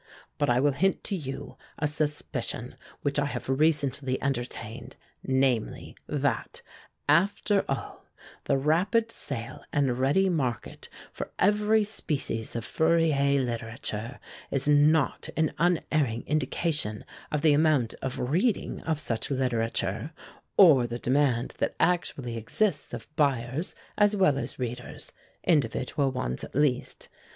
[0.39, 6.63] But I will hint to you a suspicion which I have recently entertained, namely, that,
[7.07, 8.07] after all,
[8.45, 14.19] the rapid sale and ready market for every species of Fourier literature
[14.49, 20.13] is not an unerring indication of the amount of reading of such literature,
[20.57, 25.13] or the demand that actually exists of buyers as well as readers
[25.43, 27.07] individual ones at least.